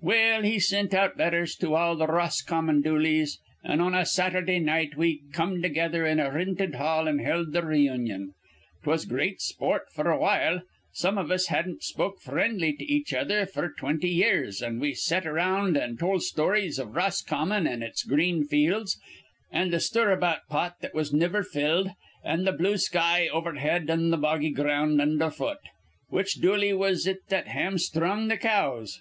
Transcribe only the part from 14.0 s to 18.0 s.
years, an' we set around an' tol' stories iv Roscommon an'